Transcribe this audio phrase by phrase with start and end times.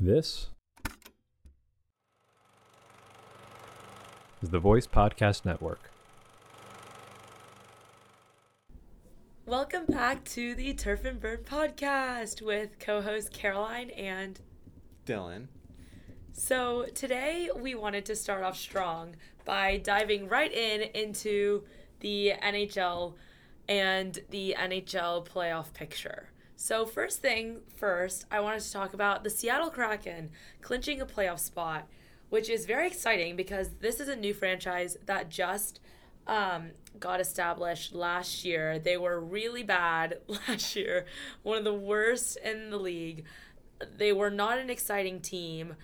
[0.00, 0.50] This
[4.40, 5.90] is the Voice Podcast Network.
[9.44, 14.38] Welcome back to the Turf and Burn podcast with co host Caroline and
[15.04, 15.48] Dylan.
[16.32, 21.64] So, today we wanted to start off strong by diving right in into
[21.98, 23.14] the NHL
[23.68, 26.28] and the NHL playoff picture.
[26.60, 30.30] So, first thing first, I wanted to talk about the Seattle Kraken
[30.60, 31.86] clinching a playoff spot,
[32.30, 35.78] which is very exciting because this is a new franchise that just
[36.26, 38.76] um, got established last year.
[38.80, 41.06] They were really bad last year,
[41.44, 43.24] one of the worst in the league.
[43.96, 45.76] They were not an exciting team.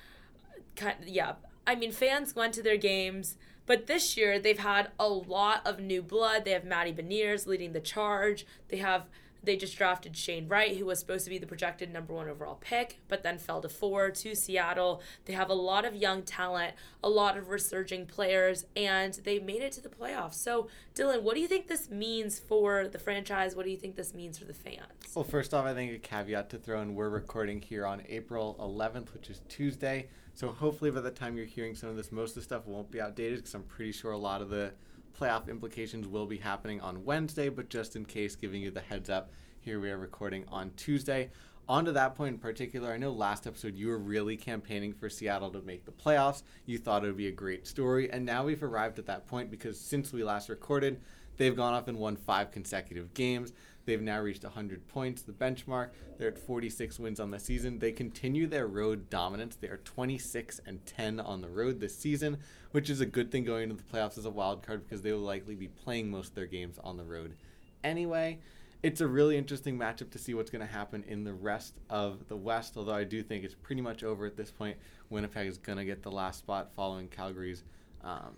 [1.07, 1.35] Yeah,
[1.69, 5.79] I mean, fans went to their games, but this year they've had a lot of
[5.79, 6.45] new blood.
[6.45, 8.45] They have Matty Beniers leading the charge.
[8.71, 9.07] They have
[9.45, 12.59] they just drafted Shane Wright, who was supposed to be the projected number one overall
[12.61, 15.03] pick, but then fell to four to Seattle.
[15.25, 19.63] They have a lot of young talent, a lot of resurging players, and they made
[19.63, 20.35] it to the playoffs.
[20.35, 23.55] So, Dylan, what do you think this means for the franchise?
[23.55, 25.15] What do you think this means for the fans?
[25.15, 28.57] Well, first off, I think a caveat to throw in we're recording here on April
[28.61, 30.09] 11th, which is Tuesday.
[30.35, 32.91] So, hopefully, by the time you're hearing some of this, most of the stuff won't
[32.91, 34.73] be outdated because I'm pretty sure a lot of the
[35.19, 39.09] playoff implications will be happening on Wednesday, but just in case, giving you the heads
[39.09, 39.31] up,
[39.65, 41.31] here we are recording on Tuesday.
[41.71, 45.09] On to that point in particular, I know last episode you were really campaigning for
[45.09, 46.43] Seattle to make the playoffs.
[46.67, 49.51] You thought it would be a great story, and now we've arrived at that point
[49.51, 51.01] because since we last recorded,
[51.39, 53.55] they've gone off and won five consecutive games.
[53.87, 55.93] They've now reached 100 points, the benchmark.
[56.19, 57.79] They're at 46 wins on the season.
[57.79, 59.57] They continue their road dominance.
[59.57, 62.37] They are 26 and 10 on the road this season,
[62.73, 65.13] which is a good thing going into the playoffs as a wild card because they
[65.13, 67.35] will likely be playing most of their games on the road
[67.83, 68.39] anyway.
[68.85, 72.29] It's a really interesting matchup to see what's going to happen in the rest of
[72.29, 74.77] the West, although I do think it's pretty much over at this point.
[75.11, 77.65] Winnipeg is going to get the last spot following Calgary's
[78.03, 78.35] um,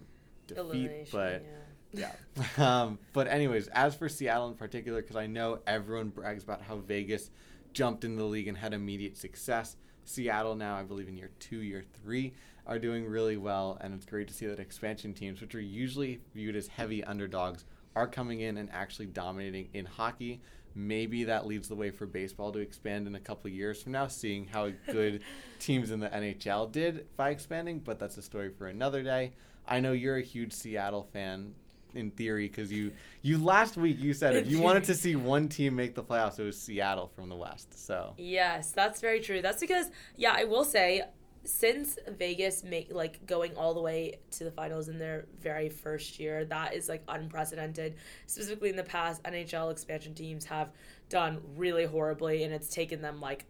[0.47, 1.45] defeat, but
[1.93, 2.11] yeah.
[2.59, 2.83] yeah.
[2.83, 6.77] um, but anyways, as for Seattle in particular, because I know everyone brags about how
[6.77, 7.31] Vegas
[7.73, 9.77] jumped in the league and had immediate success.
[10.05, 12.33] Seattle now, I believe in year two, year three,
[12.67, 16.21] are doing really well, and it's great to see that expansion teams, which are usually
[16.35, 17.65] viewed as heavy underdogs,
[17.97, 20.41] are coming in and actually dominating in hockey.
[20.75, 23.93] Maybe that leads the way for baseball to expand in a couple of years from
[23.93, 25.23] now, seeing how good
[25.59, 29.33] teams in the NHL did by expanding, but that's a story for another day.
[29.67, 31.55] I know you're a huge Seattle fan
[31.95, 32.93] in theory because you
[33.23, 36.39] you last week you said if you wanted to see one team make the playoffs
[36.39, 37.87] it was Seattle from the West.
[37.87, 39.41] So Yes, that's very true.
[39.41, 41.05] That's because yeah, I will say
[41.47, 46.19] since Vegas make like going all the way to the finals in their very first
[46.21, 47.95] year, that is like unprecedented.
[48.27, 50.71] Specifically in the past, NHL expansion teams have
[51.09, 53.47] done really horribly, and it's taken them like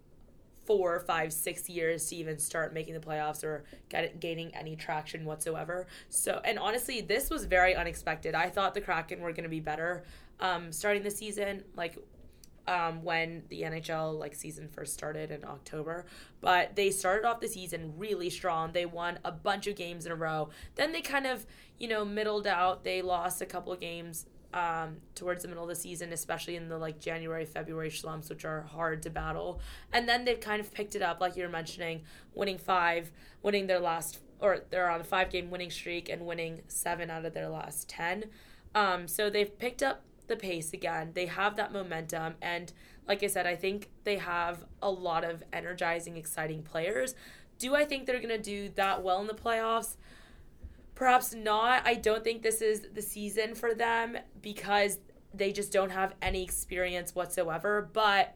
[0.67, 5.25] four, five, six years to even start making the playoffs or get gaining any traction
[5.25, 5.87] whatsoever.
[6.11, 8.35] So, and honestly, this was very unexpected.
[8.35, 10.05] I thought the Kraken were going to be better
[10.41, 11.63] um, starting the season.
[11.77, 11.97] Like
[12.69, 16.07] um, when the NHL like season first started in October.
[16.41, 18.73] But they started off the season really strong.
[18.73, 20.51] They won a bunch of games in a row.
[20.75, 21.47] Then they kind of
[21.79, 22.85] you know middled out.
[22.85, 26.69] They lost a couple of games um, towards the middle of the season, especially in
[26.69, 29.61] the like January, February slumps, which are hard to battle.
[29.93, 32.03] And then they've kind of picked it up, like you were mentioning,
[32.35, 33.13] winning five,
[33.43, 37.25] winning their last, or they're on a five game winning streak and winning seven out
[37.25, 38.25] of their last 10.
[38.75, 41.11] Um, so they've picked up the pace again.
[41.15, 42.35] They have that momentum.
[42.43, 42.73] And
[43.07, 47.15] like I said, I think they have a lot of energizing, exciting players.
[47.59, 49.97] Do I think they're going to do that well in the playoffs?
[50.95, 51.87] Perhaps not.
[51.87, 54.99] I don't think this is the season for them because
[55.33, 57.89] they just don't have any experience whatsoever.
[57.93, 58.35] But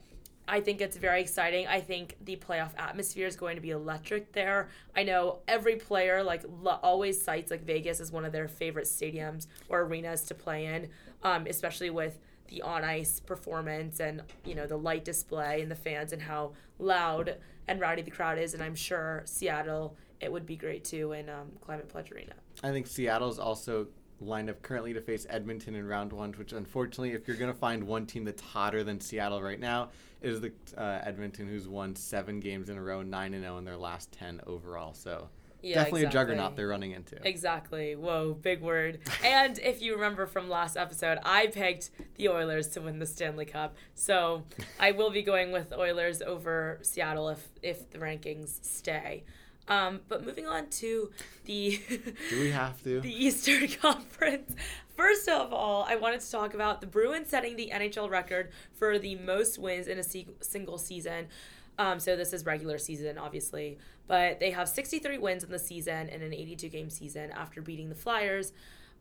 [0.51, 1.69] I think it's very exciting.
[1.69, 4.69] I think the playoff atmosphere is going to be electric there.
[4.97, 8.87] I know every player like lo- always cites like Vegas as one of their favorite
[8.87, 10.89] stadiums or arenas to play in,
[11.23, 15.77] um, especially with the on ice performance and you know the light display and the
[15.77, 17.37] fans and how loud
[17.69, 18.55] and rowdy the crowd is.
[18.55, 22.35] And I'm sure Seattle it would be great too in um, Climate Pledge Arena.
[22.63, 23.87] I think Seattle's also
[24.21, 27.59] lined up currently to face Edmonton in round one, which unfortunately, if you're going to
[27.59, 29.89] find one team that's hotter than Seattle right now,
[30.21, 33.65] is the uh, Edmonton, who's won seven games in a row, nine and zero in
[33.65, 34.93] their last ten overall.
[34.93, 35.29] So.
[35.63, 36.05] Yeah, Definitely exactly.
[36.05, 37.17] a juggernaut they're running into.
[37.27, 37.97] Exactly.
[37.97, 39.01] Whoa, big word.
[39.25, 43.45] and if you remember from last episode, I picked the Oilers to win the Stanley
[43.45, 43.77] Cup.
[43.95, 44.45] So
[44.79, 49.25] I will be going with Oilers over Seattle if if the rankings stay.
[49.69, 51.13] Um, but moving on to
[51.45, 51.81] the
[52.31, 53.01] Do we have to?
[53.03, 54.55] the Eastern Conference.
[54.97, 58.99] First of all, I wanted to talk about the Bruins setting the NHL record for
[58.99, 61.29] the most wins in a se- single season.
[61.79, 63.79] Um, so this is regular season, obviously,
[64.11, 67.91] but they have 63 wins in the season in an 82 game season after beating
[67.91, 68.53] the Flyers.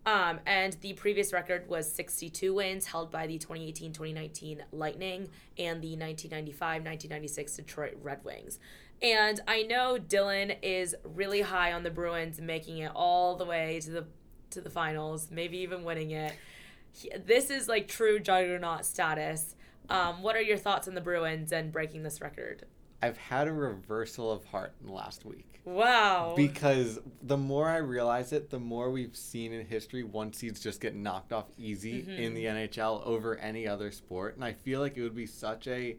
[0.05, 5.81] Um, and the previous record was 62 wins, held by the 2018 2019 Lightning and
[5.81, 8.59] the 1995 1996 Detroit Red Wings.
[9.01, 13.79] And I know Dylan is really high on the Bruins, making it all the way
[13.79, 14.05] to the
[14.51, 16.35] to the finals, maybe even winning it.
[16.91, 19.55] He, this is like true juggernaut status.
[19.89, 22.67] Um, what are your thoughts on the Bruins and breaking this record?
[23.01, 25.61] I've had a reversal of heart in the last week.
[25.65, 26.33] Wow.
[26.35, 30.81] Because the more I realize it, the more we've seen in history one seeds just
[30.81, 32.11] get knocked off easy Mm-hmm.
[32.11, 34.35] in the NHL over any other sport.
[34.35, 35.97] And I feel like it would be such a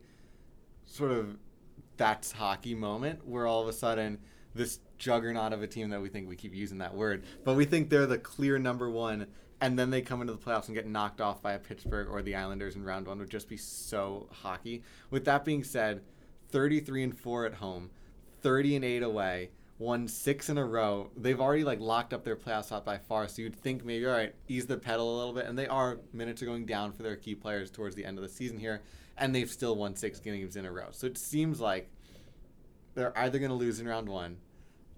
[0.86, 1.36] sort of
[1.96, 4.18] that's hockey moment where all of a sudden
[4.54, 7.64] this juggernaut of a team that we think we keep using that word, but we
[7.64, 9.26] think they're the clear number one,
[9.60, 12.20] and then they come into the playoffs and get knocked off by a Pittsburgh or
[12.22, 14.82] the Islanders in round one would just be so hockey.
[15.10, 16.00] With that being said,
[16.50, 17.90] 33 and 4 at home,
[18.42, 21.10] 30 and 8 away, won six in a row.
[21.16, 24.12] They've already like locked up their playoff spot by far, so you'd think maybe all
[24.12, 27.02] right, ease the pedal a little bit, and they are minutes are going down for
[27.02, 28.82] their key players towards the end of the season here,
[29.16, 30.88] and they've still won six games in a row.
[30.90, 31.90] So it seems like
[32.94, 34.36] they're either going to lose in round one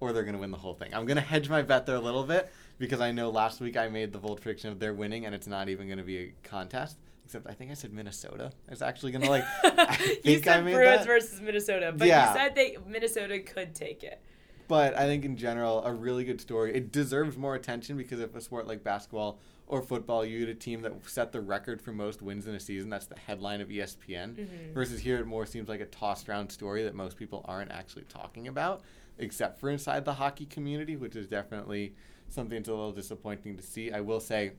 [0.01, 0.93] or they're going to win the whole thing.
[0.93, 3.77] I'm going to hedge my bet there a little bit because I know last week
[3.77, 6.19] I made the bold prediction of they're winning and it's not even going to be
[6.19, 6.97] a contest.
[7.33, 8.53] Except I think I said Minnesota.
[8.69, 9.45] I was actually going to like.
[9.65, 11.07] I you think I said Bruins that.
[11.07, 12.29] versus Minnesota, but Yeah.
[12.31, 14.21] you said they Minnesota could take it.
[14.69, 16.75] But I think in general, a really good story.
[16.75, 20.55] It deserves more attention because if a sport like basketball or football, you had a
[20.55, 23.69] team that set the record for most wins in a season, that's the headline of
[23.71, 24.35] ESPN.
[24.37, 24.75] Mhm.
[24.75, 28.05] Versus here, it more seems like a tossed around story that most people aren't actually
[28.05, 28.83] talking about,
[29.19, 31.95] except for inside the hockey community, which is definitely
[32.29, 33.91] something that's a little disappointing to see.
[33.91, 34.53] I will say,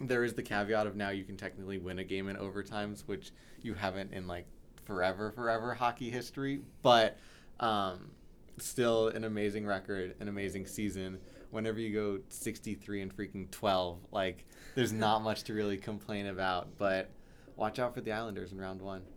[0.00, 3.30] there is the caveat of now you can technically win a game in overtimes, which
[3.62, 4.46] you haven't in like
[4.84, 6.60] forever, forever hockey history.
[6.82, 7.18] But
[7.60, 8.10] um,
[8.58, 11.18] still an amazing record, an amazing season.
[11.50, 14.44] Whenever you go 63 and freaking 12, like
[14.74, 16.76] there's not much to really complain about.
[16.76, 17.10] But
[17.56, 19.02] watch out for the Islanders in round one.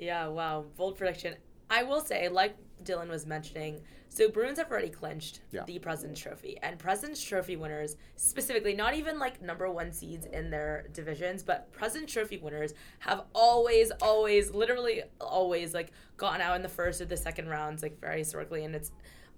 [0.00, 0.64] Yeah, wow.
[0.76, 1.34] Bold prediction.
[1.68, 5.64] I will say, like Dylan was mentioning, so Bruins have already clinched Yeah.
[5.64, 6.58] the President's Trophy.
[6.62, 11.70] And President's Trophy winners, specifically, not even like number one seeds in their divisions, but
[11.72, 17.04] President's Trophy winners have always, always, literally always like gotten out in the first or
[17.04, 18.64] the second rounds, like very historically.
[18.64, 18.90] And it's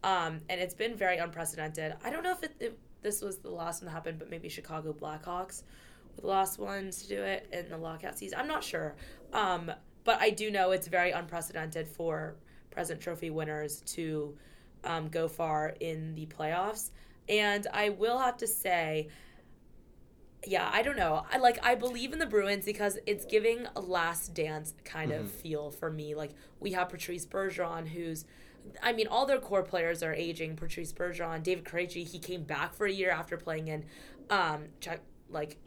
[0.03, 1.95] um and it's been very unprecedented.
[2.03, 2.73] I don't know if, it, if
[3.03, 5.63] this was the last one that happened, but maybe Chicago Blackhawks
[6.17, 8.39] were the last ones to do it in the lockout season.
[8.39, 8.95] I'm not sure.
[9.33, 9.71] Um,
[10.05, 12.37] but I do know it's very unprecedented for
[12.71, 14.37] President Trophy winners to
[14.85, 16.91] um, go far in the playoffs.
[17.29, 19.09] And I will have to say,
[20.47, 21.25] yeah, I don't know.
[21.31, 25.31] I like I believe in the Bruins because it's giving a last dance kind of
[25.31, 26.15] feel for me.
[26.15, 28.25] Like we have Patrice Bergeron, who's
[28.83, 30.57] I mean, all their core players are aging.
[30.57, 33.85] Patrice Bergeron, David Krejci, he came back for a year after playing in
[34.31, 35.59] um Czech, like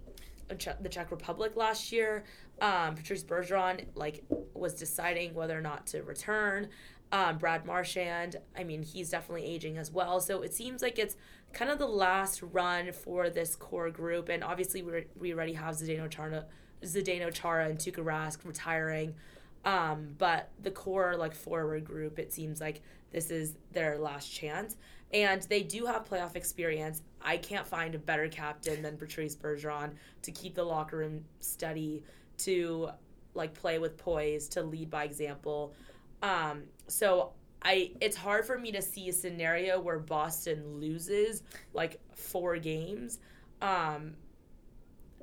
[0.58, 2.24] Czech, the Czech Republic last year.
[2.62, 4.24] Um, Patrice Bergeron like
[4.54, 6.70] was deciding whether or not to return.
[7.14, 10.20] Um, Brad Marchand, I mean, he's definitely aging as well.
[10.20, 11.16] So it seems like it's
[11.54, 15.76] kind of the last run for this core group, and obviously we we already have
[15.76, 16.46] Zdeno Chara,
[16.82, 19.14] Zdeno Chara and Tuukka Rask retiring.
[19.64, 22.82] Um, but the core like forward group, it seems like
[23.12, 24.76] this is their last chance,
[25.14, 27.04] and they do have playoff experience.
[27.22, 29.92] I can't find a better captain than Patrice Bergeron
[30.24, 32.02] to keep the locker room steady,
[32.40, 32.90] to
[33.36, 35.76] like play with poise, to lead by example.
[36.24, 42.00] Um, so I it's hard for me to see a scenario where Boston loses like
[42.14, 43.20] four games.
[43.62, 44.16] Um,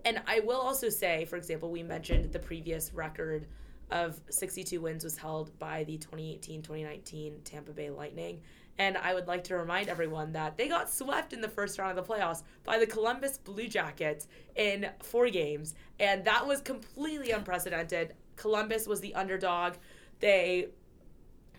[0.05, 3.47] and I will also say, for example, we mentioned the previous record
[3.91, 8.41] of 62 wins was held by the 2018-2019 Tampa Bay Lightning.
[8.79, 11.99] And I would like to remind everyone that they got swept in the first round
[11.99, 14.27] of the playoffs by the Columbus Blue Jackets
[14.57, 15.75] in four games.
[15.99, 18.15] And that was completely unprecedented.
[18.37, 19.75] Columbus was the underdog.
[20.21, 20.69] They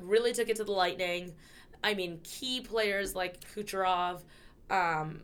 [0.02, 1.34] really took it to the Lightning.
[1.84, 4.22] I mean, key players like Kucherov,
[4.70, 5.22] um,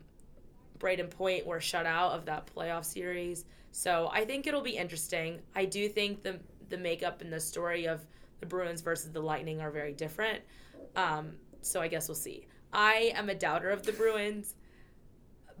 [0.78, 3.44] Brayden Point were shut out of that playoff series.
[3.72, 5.40] So I think it'll be interesting.
[5.54, 8.04] I do think the the makeup and the story of
[8.40, 10.42] the Bruins versus the Lightning are very different.
[10.96, 11.32] Um,
[11.62, 12.46] so I guess we'll see.
[12.72, 14.54] I am a doubter of the Bruins,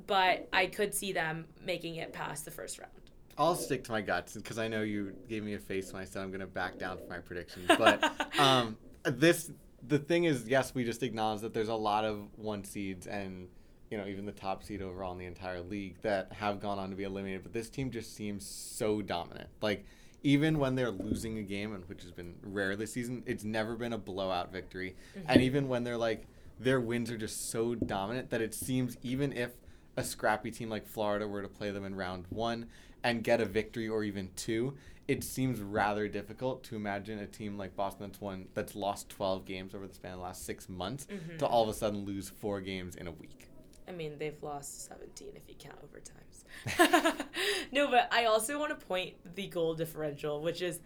[0.06, 2.92] but I could see them making it past the first round.
[3.38, 6.04] I'll stick to my guts because I know you gave me a face when I
[6.04, 7.68] said I'm going to back down from my predictions.
[7.68, 9.50] But um, this,
[9.86, 13.48] the thing is, yes, we just acknowledge that there's a lot of one seeds and
[13.90, 16.90] you know even the top seed overall in the entire league that have gone on
[16.90, 17.42] to be eliminated.
[17.42, 19.48] But this team just seems so dominant.
[19.62, 19.84] Like
[20.22, 23.76] even when they're losing a game, and which has been rare this season, it's never
[23.76, 24.96] been a blowout victory.
[25.14, 25.40] And mm-hmm.
[25.40, 26.26] even when they're like
[26.60, 29.52] their wins are just so dominant that it seems even if
[29.98, 32.66] a scrappy team like Florida were to play them in round one
[33.02, 34.74] and get a victory or even two,
[35.08, 39.44] it seems rather difficult to imagine a team like Boston that's won that's lost 12
[39.44, 41.44] games over the span of the last six months to mm-hmm.
[41.44, 43.48] all of a sudden lose four games in a week.
[43.88, 47.14] I mean, they've lost 17 if you count overtimes.
[47.72, 50.80] no, but I also want to point the goal differential, which is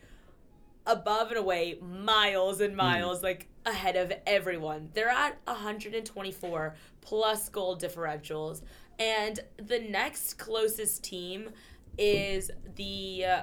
[0.86, 2.78] above and away miles and mm.
[2.78, 4.88] miles like ahead of everyone.
[4.94, 8.62] They're at 124 plus goal differentials
[9.02, 11.50] and the next closest team
[11.98, 13.42] is the uh,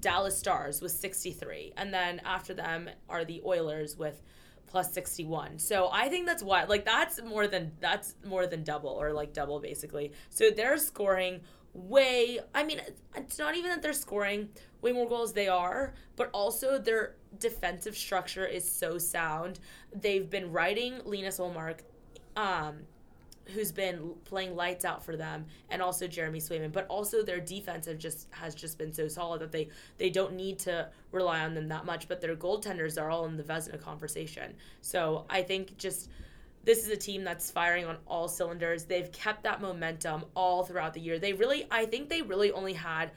[0.00, 4.22] Dallas Stars with 63 and then after them are the Oilers with
[4.66, 5.58] plus 61.
[5.58, 9.34] So I think that's what like that's more than that's more than double or like
[9.34, 10.12] double basically.
[10.30, 11.40] So they're scoring
[11.74, 12.80] way I mean
[13.14, 14.48] it's not even that they're scoring
[14.80, 19.60] way more goals they are, but also their defensive structure is so sound.
[19.94, 21.80] They've been writing Linus Ullmark
[22.36, 22.86] um
[23.52, 26.72] who's been playing lights out for them and also Jeremy Swayman.
[26.72, 30.58] But also their defensive just has just been so solid that they they don't need
[30.60, 34.54] to rely on them that much but their goaltenders are all in the Vezina conversation.
[34.80, 36.10] So I think just
[36.64, 38.84] this is a team that's firing on all cylinders.
[38.84, 41.18] They've kept that momentum all throughout the year.
[41.18, 43.10] They really I think they really only had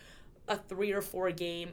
[0.48, 1.72] a three or four game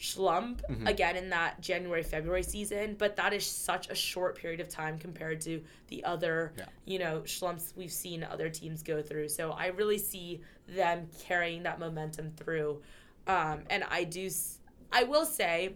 [0.00, 4.68] slump again in that January February season, but that is such a short period of
[4.68, 6.64] time compared to the other, Yeah.
[6.86, 9.28] you know, slumps we've seen other teams go through.
[9.28, 12.82] So I really see them carrying that momentum through.
[13.26, 14.30] Um, and I do,
[14.90, 15.74] I will say,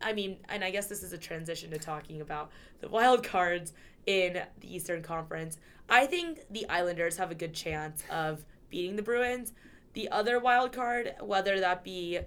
[0.00, 3.72] I mean, and I guess this is a transition to talking about the wild cards
[4.06, 5.58] in the Eastern Conference.
[5.88, 9.52] I think the Islanders have a good chance of beating the Bruins.
[9.92, 12.20] The other wild card, whether that be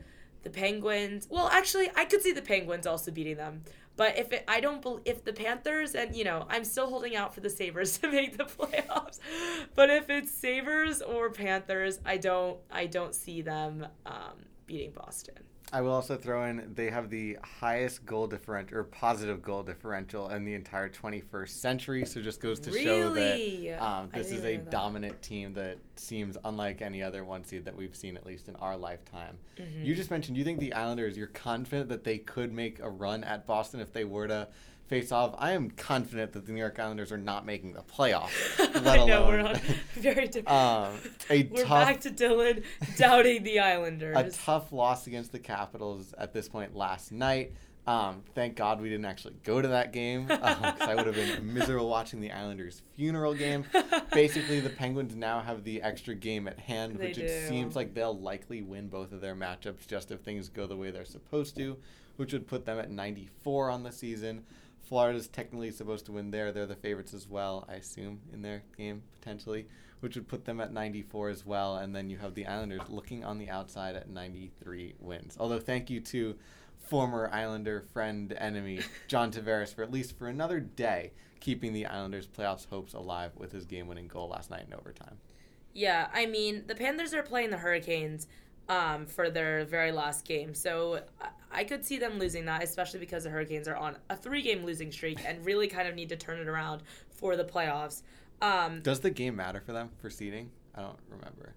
[0.43, 3.63] the Penguins, well, actually, I could see the Penguins also beating them.
[3.95, 7.15] But if it, I don't, bel if the Panthers and you know, I'm still holding
[7.15, 9.19] out for the Sabres to make the playoffs.
[9.75, 15.43] But if it's Sabres or Panthers, I don't, I don't see them um, beating Boston.
[15.73, 20.29] I will also throw in they have the highest goal differential or positive goal differential
[20.29, 22.05] in the entire 21st century.
[22.05, 24.71] So just goes to show that um, this is a know that.
[24.71, 28.55] dominant team that seems unlike any other one seed that we've seen at least in
[28.57, 29.37] our lifetime.
[29.57, 29.83] Mm-hmm.
[29.83, 31.17] You just mentioned you think the Islanders.
[31.17, 34.47] You're confident that they could make a run at Boston if they were to
[34.87, 35.35] face off.
[35.37, 38.57] I am confident that the New York Islanders are not making the playoffs.
[38.83, 39.59] Let I know we're on
[39.93, 40.49] very different.
[40.51, 42.63] um, we're tough back to Dylan
[42.97, 44.17] doubting the Islanders.
[44.17, 47.53] a tough loss against the Capitals at this point last night.
[47.87, 51.53] Um, thank God we didn't actually go to that game because I would have been
[51.53, 53.63] miserable watching the Islanders' funeral game.
[54.11, 57.93] Basically, the Penguins now have the extra game at hand, They which it seems like
[57.93, 61.55] they'll likely win both of their matchups just if things go the way they're supposed
[61.55, 61.77] to,
[62.17, 64.43] which would put them at 94 on the season.
[64.87, 66.51] Florida's technically supposed to win there.
[66.51, 69.67] They're the favorites as well, I assume, in their game potentially,
[69.99, 71.75] which would put them at 94 as well.
[71.75, 75.35] And then you have the Islanders looking on the outside at 93 wins.
[75.39, 76.35] Although, thank you to
[76.77, 82.27] former Islander friend enemy John Tavares for at least for another day keeping the Islanders'
[82.27, 85.17] playoffs hopes alive with his game-winning goal last night in overtime.
[85.73, 88.27] Yeah, I mean, the Panthers are playing the Hurricanes
[88.69, 90.53] um, for their very last game.
[90.53, 91.01] So
[91.51, 94.63] I- could see them losing that, especially because the Hurricanes are on a three game
[94.65, 98.03] losing streak and really kind of need to turn it around for the playoffs.
[98.41, 100.51] Um, Does the game matter for them for seeding?
[100.75, 101.55] I don't remember.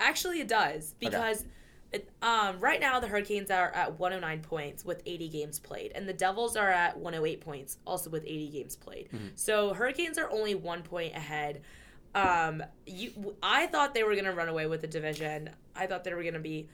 [0.00, 1.44] Actually, it does because
[1.92, 6.08] it, um, right now the Hurricanes are at 109 points with 80 games played, and
[6.08, 9.08] the Devils are at 108 points also with 80 games played.
[9.36, 11.62] So Hurricanes are only one point ahead.
[12.14, 15.50] Um, you, I thought they were gonna run away with the division.
[15.74, 16.68] I thought they were gonna be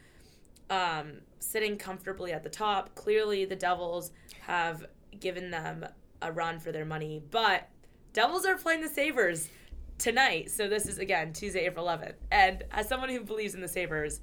[0.68, 2.94] um, sitting comfortably at the top.
[2.94, 4.86] Clearly, the Devils have
[5.18, 5.86] given them
[6.22, 7.68] a run for their money, but
[8.12, 9.48] Devils are playing the Sabres
[9.98, 10.50] tonight.
[10.50, 12.14] So this is again Tuesday, April 11th.
[12.30, 14.20] And as someone who believes in the Sabres,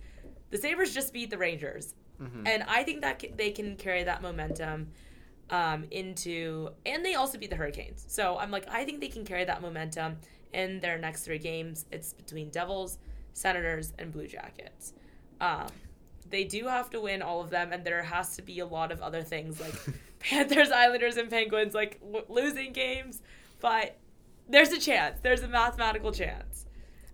[0.51, 1.95] the Sabres just beat the Rangers,
[2.47, 4.87] and I think that they can carry that momentum
[5.49, 8.05] um, into, and they also beat the Hurricanes.
[8.07, 10.17] So I'm like, I think they can carry that momentum
[10.53, 11.85] in their next three games.
[11.91, 12.97] It's between Devils,
[13.33, 14.93] Senators, and Blue Jackets.
[15.41, 15.67] Um,
[16.29, 18.91] they do have to win all of them, and there has to be a lot
[18.91, 19.73] of other things like
[20.19, 23.21] Panthers, Islanders, and Penguins, like w- losing games.
[23.59, 23.97] But
[24.49, 25.19] there's a chance.
[25.21, 26.65] There's a mathematical chance.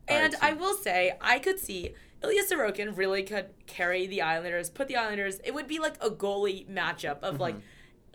[0.10, 4.08] All right, And so- I will say, I could see Ilya Sorokin really could carry
[4.08, 5.40] the Islanders, put the Islanders.
[5.44, 7.56] It would be like a goalie matchup of like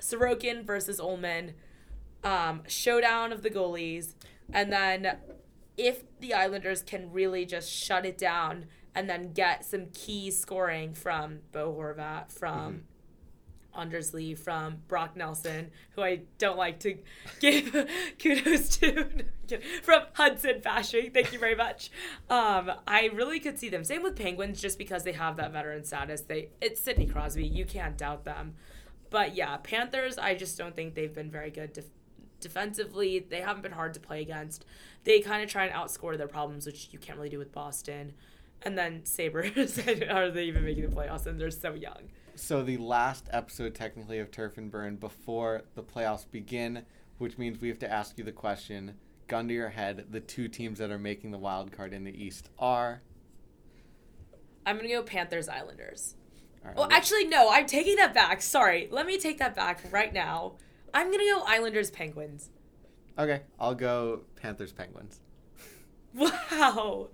[0.00, 1.52] Sorokin versus Ullmark,
[2.24, 4.14] um, showdown of the goalies,
[4.52, 5.18] and then
[5.76, 10.92] if the Islanders can really just shut it down and then get some key scoring
[10.92, 12.82] from Bo Horvat, from
[13.76, 16.98] Anders Lee, from Brock Nelson, who I don't like to
[17.40, 17.72] give
[18.18, 19.06] kudos to,
[19.82, 21.14] from Hudson Fasching.
[21.14, 21.90] Thank you very much.
[22.28, 23.84] Um, I really could see them.
[23.84, 26.22] Same with Penguins, just because they have that veteran status.
[26.22, 27.46] They it's Sidney Crosby.
[27.46, 28.54] You can't doubt them.
[29.10, 30.18] But yeah, Panthers.
[30.18, 31.86] I just don't think they've been very good def-
[32.40, 33.18] defensively.
[33.20, 34.64] They haven't been hard to play against.
[35.04, 38.14] They kind of try and outscore their problems, which you can't really do with Boston.
[38.62, 39.78] And then Sabres,
[40.10, 41.26] are they even making the playoffs?
[41.26, 42.08] And they're so young.
[42.34, 46.84] So the last episode, technically, of Turf and Burn before the playoffs begin,
[47.18, 48.94] which means we have to ask you the question.
[49.26, 52.24] Gun to your head, the two teams that are making the wild card in the
[52.24, 53.02] East are.
[54.64, 56.14] I'm gonna go Panthers Islanders.
[56.64, 57.50] Right, Well, let's- actually, no.
[57.50, 58.42] I'm taking that back.
[58.42, 58.88] Sorry.
[58.90, 60.54] Let me take that back right now.
[60.94, 62.50] I'm gonna go Islanders Penguins.
[63.18, 65.20] okay, I'll go Panthers Penguins.
[66.14, 67.08] Wow.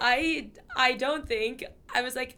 [0.00, 1.64] I I don't think
[1.94, 2.36] I was like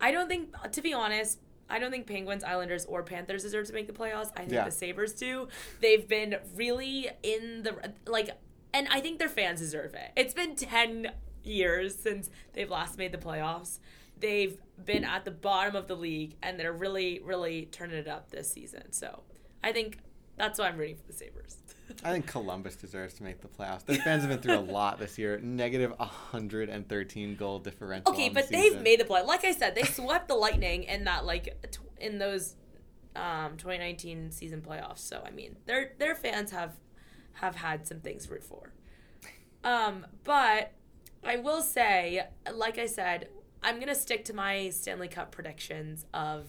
[0.00, 1.40] I don't think to be honest
[1.70, 4.30] I don't think Penguins, Islanders, or Panthers deserve to make the playoffs.
[4.34, 4.64] I think Yeah.
[4.64, 5.48] the Sabres do.
[5.82, 8.30] They've been really in the like
[8.72, 10.10] and I think their fans deserve it.
[10.16, 11.10] It's been 10
[11.42, 13.78] years since they've last made the playoffs.
[14.18, 18.30] They've been at the bottom of the league and they're really really turning it up
[18.30, 18.92] this season.
[18.92, 19.22] So,
[19.62, 19.98] I think
[20.38, 21.58] that's why I'm rooting for the Sabres.
[22.04, 23.84] I think Columbus deserves to make the playoffs.
[23.84, 25.38] Their fans have been through a lot this year.
[25.42, 28.12] Negative 113 goal differential.
[28.12, 29.22] Okay, on the but they've made the play.
[29.22, 32.54] Like I said, they swept the Lightning in that like tw- in those
[33.16, 34.98] um 2019 season playoffs.
[34.98, 36.74] So I mean, their their fans have
[37.34, 38.72] have had some things to root for.
[39.64, 40.72] Um, but
[41.24, 43.28] I will say, like I said,
[43.62, 46.46] I'm gonna stick to my Stanley Cup predictions of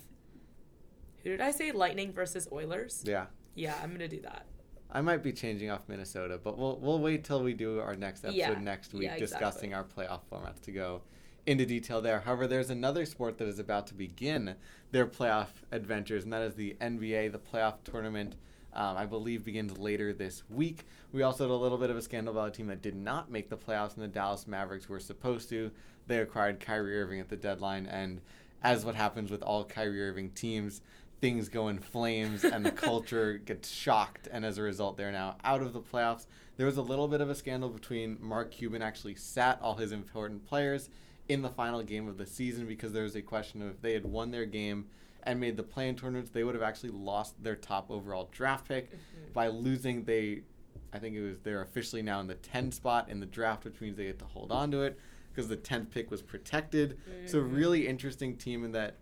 [1.24, 1.72] who did I say?
[1.72, 3.04] Lightning versus Oilers.
[3.06, 3.26] Yeah.
[3.56, 4.46] Yeah, I'm gonna do that.
[4.92, 8.24] I might be changing off Minnesota, but we'll we'll wait till we do our next
[8.24, 8.60] episode Yeah.
[8.60, 11.02] next week Yeah, discussing our playoff formats to go
[11.46, 12.20] into detail there.
[12.22, 14.56] However, there's another sport that is about to begin
[14.92, 17.32] their playoff adventures, and that is the NBA.
[17.32, 18.36] The playoff tournament,
[18.74, 20.86] um, I believe, begins later this week.
[21.12, 23.32] We also had a little bit of a scandal about a team that did not
[23.32, 25.72] make the playoffs, and the Dallas Mavericks were supposed to.
[26.08, 28.22] They acquired Kyrie Irving at the deadline, and
[28.64, 30.82] as what happens with all Kyrie Irving teams,
[31.22, 35.36] things go in flames and the culture gets shocked and as a result they're now
[35.44, 36.26] out of the playoffs.
[36.58, 39.92] There was a little bit of a scandal between mark cuban actually sat all his
[39.92, 40.90] important players
[41.28, 43.94] in the final game of the season because there was a question of if they
[43.94, 44.88] had won their game
[45.24, 48.90] and made the play-in tournaments they would have actually lost their top overall draft pick
[48.90, 49.34] mm-hmm.
[49.34, 50.04] by losing.
[50.04, 50.44] They
[50.92, 53.80] i think it was they're officially now in the 10 spot in the draft which
[53.80, 54.98] means they get to hold on to it
[55.32, 56.98] because the 10th pick was protected.
[57.26, 57.56] So mm-hmm.
[57.56, 58.96] really interesting team in that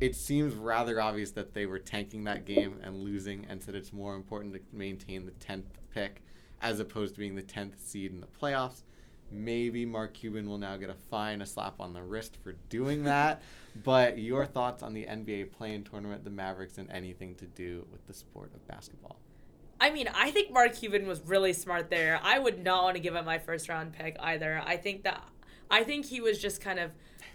[0.00, 3.92] it seems rather obvious that they were tanking that game and losing, and said it's
[3.92, 6.22] more important to maintain the 10th pick
[6.60, 8.82] as opposed to being the 10th seed in the playoffs.
[9.30, 13.04] Maybe Mark Cuban will now get a fine, a slap on the wrist for doing
[13.04, 13.42] that.
[13.82, 18.06] but your thoughts on the NBA play-in tournament, the Mavericks, and anything to do with
[18.06, 19.16] the sport of basketball?
[19.80, 22.20] I mean, I think Mark Cuban was really smart there.
[22.22, 24.62] I would not want to give him my first round pick either.
[24.64, 25.22] I think that
[25.70, 26.92] I think he was just kind of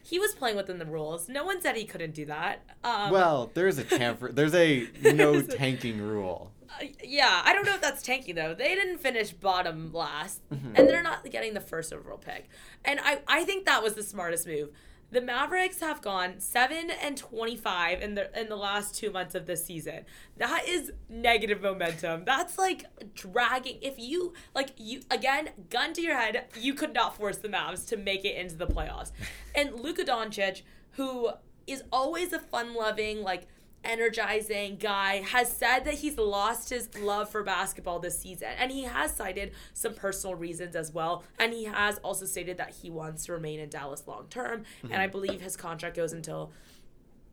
[0.09, 1.29] he was playing within the rules.
[1.29, 2.61] No one said he couldn't do that.
[2.83, 4.31] Um, well, there's a tamper.
[4.31, 6.51] There's a no tanking rule.
[6.81, 8.53] uh, yeah, I don't know if that's tanky though.
[8.53, 10.73] They didn't finish bottom last, Mhm.
[10.77, 12.49] and they're not getting the first overall pick.
[12.85, 14.69] And I, I think that was the smartest move.
[15.11, 19.47] The Mavericks have gone seven and twenty-five in the in the last two months of
[19.47, 20.05] this season.
[20.37, 22.25] That is negative momentum.
[22.25, 23.79] That's like dragging.
[23.81, 27.87] If you like you again, gun to your head, you could not force the Mavs
[27.87, 29.11] to make it into the playoffs.
[29.55, 31.31] And Luka Doncic, who
[31.65, 33.47] is always a fun-loving like
[33.89, 38.49] energizing guy has said that he's lost his love for basketball this season.
[38.57, 41.23] And he has cited some personal reasons as well.
[41.39, 44.63] And he has also stated that he wants to remain in Dallas long term.
[44.83, 46.51] And I believe his contract goes until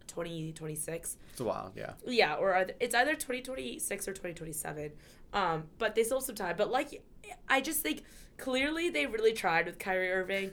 [0.08, 1.92] 2026 It's a while, yeah.
[2.06, 4.92] yeah or either- it's either 2026 or 2027
[5.34, 6.54] um but they still have some time.
[6.56, 7.02] But like
[7.48, 8.02] I just think
[8.38, 10.52] clearly they really tried with Kyrie Irving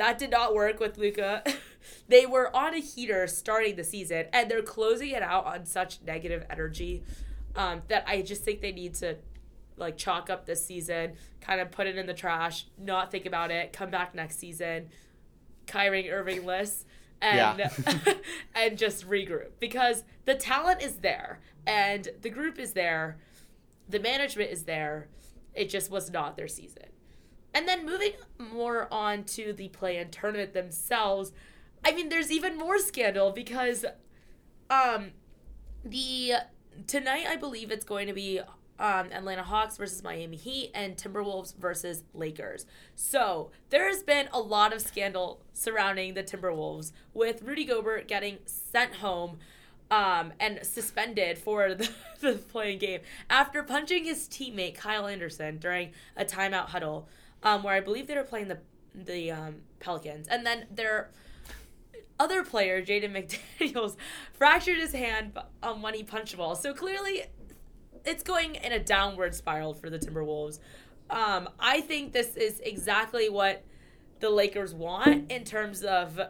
[0.00, 1.44] that did not work with Luka.
[2.08, 5.98] they were on a heater starting the season, and they're closing it out on such
[6.06, 7.02] negative energy
[7.54, 9.16] um, that I just think they need to
[9.76, 13.50] like chalk up this season, kind of put it in the trash, not think about
[13.50, 14.88] it, come back next season,
[15.66, 16.86] Kyrie Irving list,
[17.20, 18.14] and Yeah.
[18.54, 23.18] and just regroup because the talent is there and the group is there,
[23.86, 25.08] the management is there.
[25.54, 26.89] It just was not their season.
[27.52, 31.32] And then moving more on to the play-in tournament themselves,
[31.84, 33.84] I mean, there's even more scandal because,
[34.70, 35.10] um,
[35.84, 36.34] the
[36.86, 38.40] tonight I believe it's going to be
[38.80, 42.64] um, Atlanta Hawks versus Miami Heat, and Timberwolves versus Lakers.
[42.96, 48.38] So there has been a lot of scandal surrounding the Timberwolves, with Rudy Gobert getting
[48.46, 49.38] sent home
[49.90, 55.92] um, and suspended for the, the playing game after punching his teammate Kyle Anderson during
[56.16, 57.06] a timeout huddle,
[57.42, 58.58] um, where I believe they were playing the
[58.94, 61.10] the um, Pelicans, and then their
[62.18, 63.12] other player, Jaden
[63.60, 63.96] McDaniels,
[64.32, 66.54] fractured his hand um, when he punched the ball.
[66.54, 67.22] So clearly,
[68.04, 70.58] it's going in a downward spiral for the Timberwolves.
[71.08, 73.64] Um, I think this is exactly what
[74.20, 76.20] the Lakers want in terms of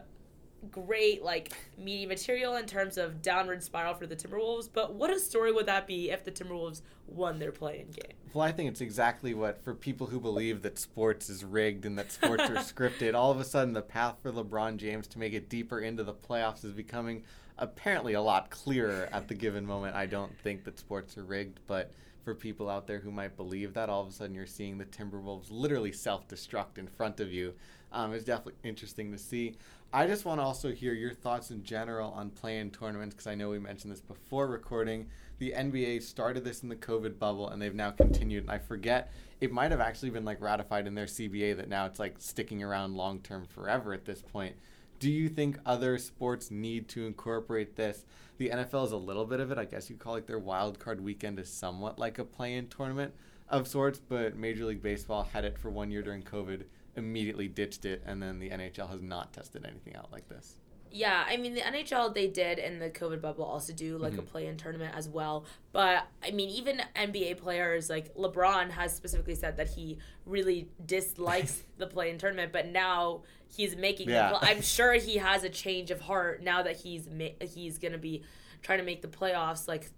[0.69, 4.69] great like media material in terms of downward spiral for the Timberwolves.
[4.71, 8.17] But what a story would that be if the Timberwolves won their playing game?
[8.33, 11.97] Well, I think it's exactly what for people who believe that sports is rigged and
[11.97, 13.13] that sports are scripted.
[13.13, 16.13] All of a sudden, the path for LeBron James to make it deeper into the
[16.13, 17.23] playoffs is becoming
[17.57, 19.95] apparently a lot clearer at the given moment.
[19.95, 21.91] I don't think that sports are rigged, but
[22.23, 24.85] for people out there who might believe that, all of a sudden you're seeing the
[24.85, 27.53] Timberwolves literally self destruct in front of you.
[27.91, 29.55] Um, it's definitely interesting to see.
[29.93, 33.35] I just want to also hear your thoughts in general on play-in tournaments because I
[33.35, 35.07] know we mentioned this before recording.
[35.39, 38.43] The NBA started this in the COVID bubble and they've now continued.
[38.43, 41.85] And I forget it might have actually been like ratified in their CBA that now
[41.87, 44.55] it's like sticking around long term forever at this point.
[44.99, 48.05] Do you think other sports need to incorporate this?
[48.37, 49.57] The NFL is a little bit of it.
[49.57, 53.13] I guess you call it their wild card weekend is somewhat like a play-in tournament
[53.49, 56.63] of sorts, but Major League Baseball had it for one year during COVID
[56.95, 60.57] immediately ditched it, and then the NHL has not tested anything out like this.
[60.93, 64.19] Yeah, I mean the NHL they did in the COVID bubble also do like mm-hmm.
[64.19, 65.45] a play-in tournament as well.
[65.71, 71.63] But I mean even NBA players like LeBron has specifically said that he really dislikes
[71.77, 73.21] the play-in tournament, but now
[73.55, 74.31] he's making yeah.
[74.31, 77.93] the, I'm sure he has a change of heart now that he's ma- he's going
[77.93, 78.23] to be
[78.61, 79.89] trying to make the playoffs like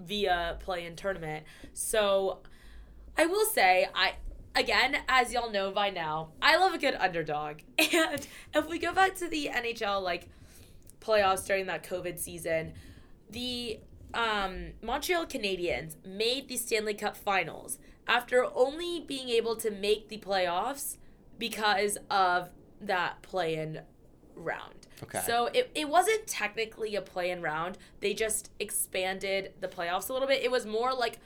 [0.00, 1.44] via play-in tournament.
[1.74, 2.40] So
[3.16, 4.14] I will say I
[4.54, 7.60] again, as y'all know by now, I love a good underdog.
[7.94, 10.28] And if we go back to the NHL like
[11.00, 12.72] playoffs during that COVID season,
[13.30, 13.80] the
[14.14, 20.18] um, Montreal Canadiens made the Stanley Cup Finals after only being able to make the
[20.18, 20.96] playoffs
[21.38, 23.80] because of that play-in
[24.34, 24.86] round.
[25.02, 25.20] Okay.
[25.26, 27.78] So it, it wasn't technically a play-in round.
[28.00, 30.42] They just expanded the playoffs a little bit.
[30.42, 31.18] It was more like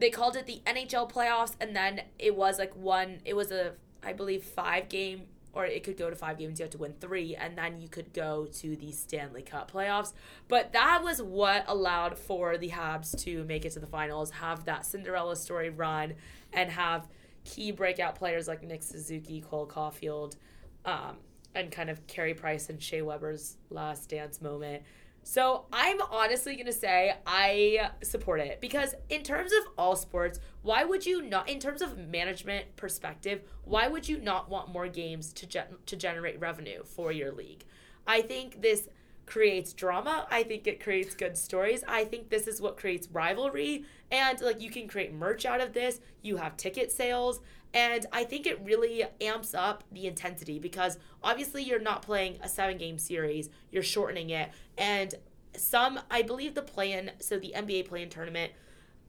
[0.00, 3.20] they called it the NHL playoffs, and then it was like one.
[3.24, 6.58] It was a I believe five game, or it could go to five games.
[6.58, 10.12] You have to win three, and then you could go to the Stanley Cup playoffs.
[10.48, 14.64] But that was what allowed for the Habs to make it to the finals, have
[14.64, 16.14] that Cinderella story run,
[16.52, 17.06] and have
[17.44, 20.36] key breakout players like Nick Suzuki, Cole Caufield,
[20.84, 21.16] um,
[21.54, 24.82] and kind of Carey Price and Shea Weber's last dance moment.
[25.30, 30.82] So I'm honestly gonna say I support it because in terms of all sports, why
[30.82, 31.48] would you not?
[31.48, 35.96] In terms of management perspective, why would you not want more games to ge- to
[35.96, 37.64] generate revenue for your league?
[38.08, 38.88] I think this
[39.24, 40.26] creates drama.
[40.32, 41.84] I think it creates good stories.
[41.86, 43.84] I think this is what creates rivalry.
[44.10, 46.00] And like you can create merch out of this.
[46.22, 47.38] You have ticket sales.
[47.72, 52.48] And I think it really amps up the intensity because obviously you're not playing a
[52.48, 54.50] seven game series, you're shortening it.
[54.76, 55.14] And
[55.56, 58.52] some, I believe the play in, so the NBA play in tournament,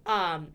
[0.06, 0.50] um,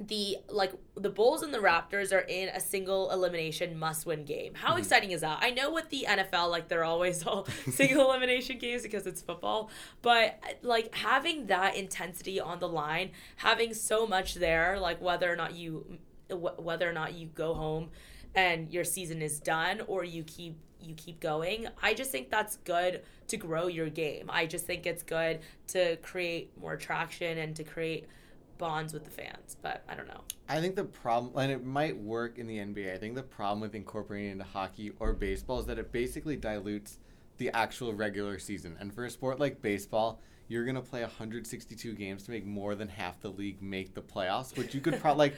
[0.00, 4.54] the like the Bulls and the Raptors are in a single elimination must win game.
[4.54, 4.78] How mm-hmm.
[4.78, 5.38] exciting is that?
[5.42, 9.70] I know with the NFL like they're always all single elimination games because it's football,
[10.00, 15.36] but like having that intensity on the line, having so much there like whether or
[15.36, 15.98] not you
[16.30, 17.90] whether or not you go home
[18.34, 21.68] and your season is done or you keep you keep going.
[21.80, 24.28] I just think that's good to grow your game.
[24.28, 28.06] I just think it's good to create more traction and to create
[28.58, 29.56] bonds with the fans.
[29.62, 30.22] But I don't know.
[30.48, 32.92] I think the problem, and it might work in the NBA.
[32.92, 36.98] I think the problem with incorporating into hockey or baseball is that it basically dilutes
[37.38, 38.76] the actual regular season.
[38.78, 42.88] And for a sport like baseball, you're gonna play 162 games to make more than
[42.88, 45.36] half the league make the playoffs, which you could probably like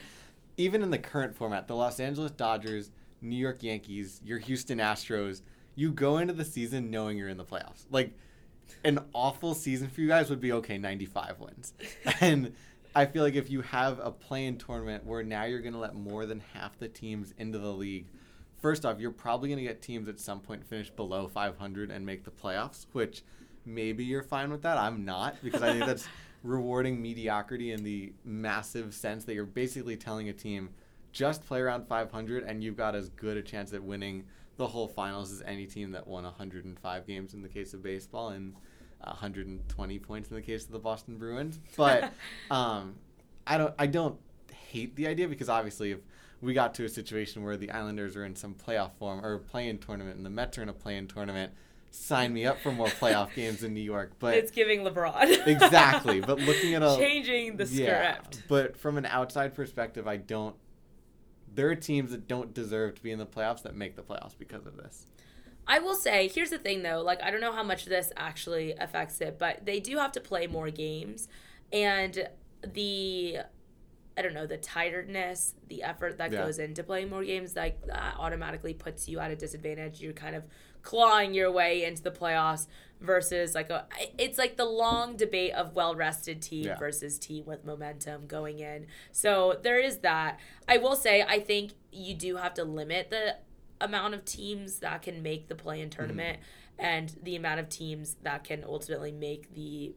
[0.57, 2.91] even in the current format, the Los Angeles Dodgers,
[3.21, 5.41] New York Yankees, your Houston Astros,
[5.75, 7.85] you go into the season knowing you're in the playoffs.
[7.89, 8.13] Like
[8.83, 11.73] an awful season for you guys would be okay, 95 wins.
[12.21, 12.53] and
[12.95, 15.95] I feel like if you have a play-in tournament where now you're going to let
[15.95, 18.07] more than half the teams into the league,
[18.61, 22.05] first off, you're probably going to get teams at some point finish below 500 and
[22.05, 23.23] make the playoffs, which
[23.65, 24.77] maybe you're fine with that.
[24.77, 26.07] I'm not because I think that's
[26.45, 30.69] rewarding mediocrity in the massive sense that you're basically telling a team
[31.11, 34.25] just play around 500 and you've got as good a chance at winning
[34.57, 38.29] the whole finals as any team that won 105 games in the case of baseball
[38.29, 38.53] and
[38.99, 41.59] 120 points in the case of the Boston Bruins.
[41.75, 42.13] But
[42.51, 42.95] um,
[43.47, 44.17] I don't I don't
[44.51, 45.99] hate the idea because obviously if
[46.41, 49.77] we got to a situation where the Islanders are in some playoff form or play-in
[49.77, 51.53] tournament and the Mets are in a play-in tournament,
[51.95, 54.13] sign me up for more playoff games in New York.
[54.19, 55.47] But it's giving LeBron.
[55.47, 56.21] exactly.
[56.21, 58.43] But looking at a changing the yeah, script.
[58.47, 60.55] but from an outside perspective, I don't.
[61.53, 64.37] There are teams that don't deserve to be in the playoffs that make the playoffs
[64.37, 65.05] because of this.
[65.67, 68.73] I will say, here's the thing though, like I don't know how much this actually
[68.73, 71.27] affects it, but they do have to play more games
[71.71, 72.27] and
[72.73, 73.37] the
[74.17, 76.43] I don't know, the tiredness, the effort that Yeah.
[76.45, 79.99] goes into playing more games, like that automatically puts you at a disadvantage.
[80.01, 80.43] You're kind of
[80.83, 82.67] clawing your way into the playoffs
[83.01, 86.77] versus like a it's like the long debate of well rested team Yeah.
[86.77, 88.87] versus team with momentum going in.
[89.11, 90.39] So there is that.
[90.67, 93.37] I will say I think you do have to limit the
[93.81, 96.39] amount of teams that can make the play in tournament
[96.79, 99.93] and the amount of teams that can ultimately make the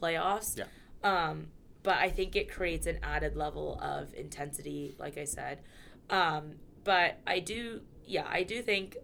[0.00, 0.56] playoffs.
[0.58, 0.64] Yeah.
[1.02, 1.48] Um,
[1.82, 5.60] but I think it creates an added level of intensity, like I said.
[6.10, 8.96] Um, but I do, yeah, I do think,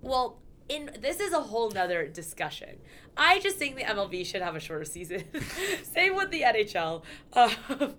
[0.00, 2.78] well, in this is a whole nother discussion.
[3.16, 5.24] I just think the MLB should have a shorter season.
[5.82, 7.02] Same with the NHL.
[7.32, 7.94] Um,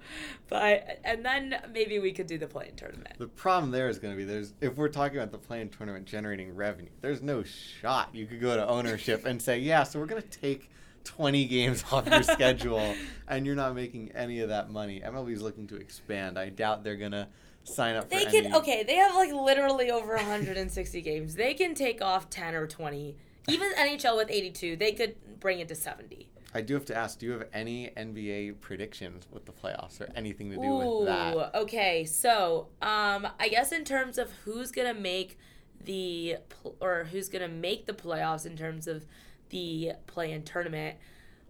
[0.48, 3.16] but and then maybe we could do the play-in tournament.
[3.18, 6.06] The problem there is going to be there's if we're talking about the playing tournament
[6.06, 10.06] generating revenue, there's no shot you could go to ownership and say, yeah, so we're
[10.06, 10.70] going to take
[11.04, 12.96] 20 games off your schedule
[13.28, 15.02] and you're not making any of that money.
[15.06, 16.38] MLB is looking to expand.
[16.38, 17.28] I doubt they're going to
[17.64, 18.56] sign up They for can any.
[18.56, 18.84] okay.
[18.84, 21.36] They have like literally over 160 games.
[21.36, 23.16] They can take off 10 or 20.
[23.48, 26.30] Even NHL with 82, they could bring it to 70.
[26.54, 30.10] I do have to ask, do you have any NBA predictions with the playoffs or
[30.16, 31.56] anything to do Ooh, with that?
[31.56, 32.06] okay.
[32.06, 35.38] So, um, I guess in terms of who's gonna make
[35.84, 39.06] the pl- or who's gonna make the playoffs in terms of
[39.50, 40.98] the play-in tournament,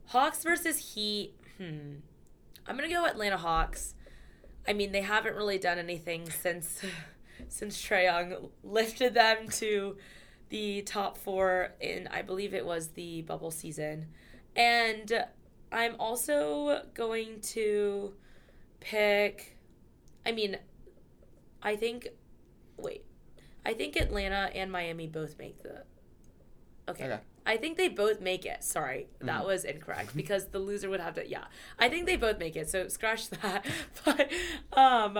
[0.07, 1.33] Hawks versus Heat.
[1.57, 1.95] Hmm.
[2.67, 3.95] I'm gonna go Atlanta Hawks.
[4.67, 6.81] I mean, they haven't really done anything since
[7.47, 9.97] since Trae Young lifted them to
[10.49, 14.07] the top four in I believe it was the bubble season.
[14.55, 15.25] And
[15.71, 18.13] I'm also going to
[18.79, 19.57] pick
[20.25, 20.57] I mean
[21.61, 22.09] I think
[22.77, 23.05] wait.
[23.65, 25.83] I think Atlanta and Miami both make the
[26.89, 27.05] Okay.
[27.05, 27.19] Okay.
[27.51, 28.63] I think they both make it.
[28.63, 29.45] Sorry, that Mhm.
[29.51, 31.45] was incorrect because the loser would have to yeah.
[31.83, 32.69] I think they both make it.
[32.69, 33.65] So scratch that.
[34.05, 34.25] But
[34.85, 35.13] um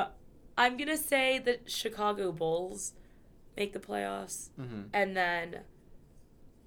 [0.61, 2.93] I'm going to say the Chicago Bulls
[3.57, 5.45] make the playoffs hmm and then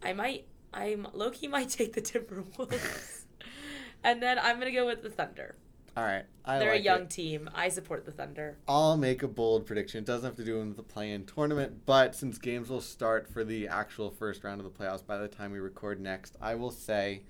[0.03, 0.43] I might
[0.75, 3.25] I'm Loki might take the Timberwolves.
[4.09, 5.51] and then I'm gonna go with the Thunder.
[5.97, 6.25] All right.
[6.45, 7.11] I They're like a young it.
[7.11, 7.51] team.
[7.55, 8.57] I support the Thunder.
[8.67, 9.99] I'll make a bold prediction.
[9.99, 13.45] It doesn't have to do with the play-in tournament, but since games will start for
[13.45, 16.71] the actual first round of the playoffs by the time we record next, I will
[16.71, 17.23] say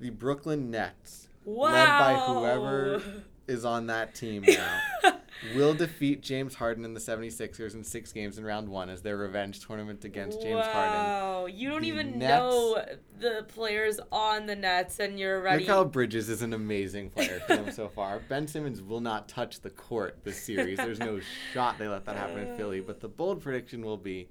[0.00, 1.72] the Brooklyn Nets, Wow.
[1.72, 3.02] led by whoever
[3.46, 5.15] is on that team now,
[5.54, 9.16] will defeat James Harden and the 76ers in six games in round one as their
[9.16, 10.92] revenge tournament against James Harden.
[10.94, 12.84] Wow, you don't The even Nets- know
[13.18, 15.64] the players on the Nets, and you're ready.
[15.66, 18.18] Mikal Bridges is an amazing player for them so far.
[18.28, 20.78] Ben Simmons will not touch the court this series.
[20.78, 21.20] There's no
[21.52, 22.80] shot they let that happen in Philly.
[22.80, 24.28] But the bold prediction will be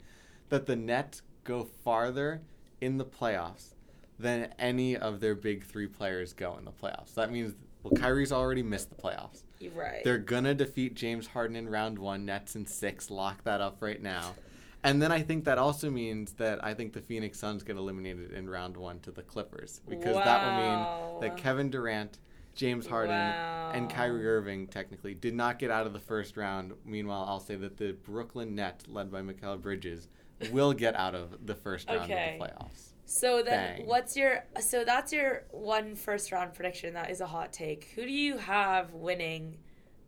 [0.49, 2.41] that the Nets go farther
[2.81, 3.73] in the playoffs
[4.19, 7.13] than any of their big three players go in the playoffs.
[7.15, 9.43] That means, well, Kyrie's already missed the playoffs.
[9.73, 10.03] Right.
[10.03, 12.25] They're gonna defeat James Harden in round one.
[12.25, 13.09] Nets in six.
[13.09, 14.35] Lock that up right now.
[14.83, 18.31] And then I think that also means that I think the Phoenix Suns get eliminated
[18.31, 22.19] in round one to the Clippers because that will mean that Kevin Durant,
[22.53, 26.73] James Harden, and Kyrie Irving technically did not get out of the first round.
[26.85, 30.07] Meanwhile, I'll say that the Brooklyn Nets, led by Mikal Bridges,
[30.51, 32.37] will get out of the first round Okay.
[32.39, 32.89] of the playoffs.
[33.05, 33.85] So then, Bang.
[33.87, 34.43] what's your?
[34.59, 36.93] So that's your one first round prediction.
[36.95, 37.91] That is a hot take.
[37.95, 39.57] Who do you have winning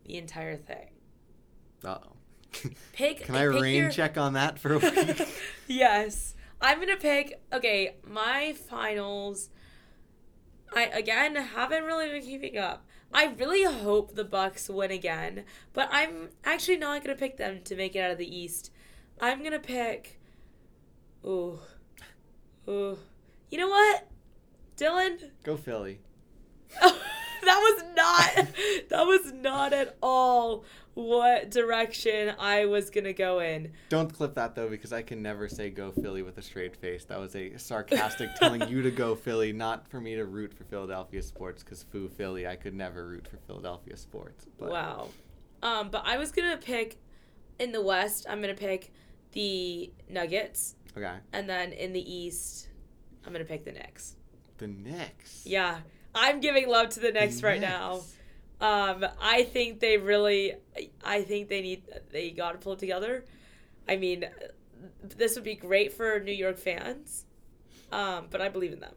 [0.05, 0.89] the entire thing?
[1.85, 2.13] Uh oh.
[2.93, 3.25] Pick.
[3.25, 5.27] Can I pick rain your- check on that for a week?
[5.67, 7.39] yes, I'm gonna pick.
[7.53, 9.49] Okay, my finals.
[10.75, 12.85] I again haven't really been keeping up.
[13.13, 17.75] I really hope the Bucks win again, but I'm actually not gonna pick them to
[17.75, 18.71] make it out of the East.
[19.21, 20.19] I'm gonna pick.
[21.25, 21.59] Ooh,
[22.67, 22.97] ooh.
[23.49, 24.07] You know what,
[24.75, 25.31] Dylan?
[25.43, 25.99] Go Philly.
[26.81, 26.93] that
[27.45, 28.47] was not.
[28.89, 33.73] That was not at all what direction I was gonna go in.
[33.89, 37.05] Don't clip that though, because I can never say "Go Philly" with a straight face.
[37.05, 40.63] That was a sarcastic telling you to go Philly, not for me to root for
[40.63, 41.63] Philadelphia sports.
[41.63, 44.47] Because foo Philly, I could never root for Philadelphia sports.
[44.57, 45.09] But Wow.
[45.61, 46.97] Um, but I was gonna pick
[47.59, 48.25] in the West.
[48.29, 48.91] I'm gonna pick
[49.33, 52.67] the Nuggets, Okay, and then in the East,
[53.25, 54.15] I'm gonna pick the Knicks.
[54.57, 55.43] the Knicks.
[55.45, 55.79] Yeah,
[56.13, 58.01] I'm giving love to the The Knicks right now.
[58.59, 60.53] Um, I think they really,
[61.03, 63.23] I think they need, they got to pull it together.
[63.87, 64.25] I mean,
[65.03, 67.25] this would be great for New York fans,
[67.91, 68.95] um, but I believe in them.